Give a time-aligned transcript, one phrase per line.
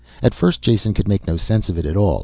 [0.23, 2.19] At first Jason could make no sense of it at all.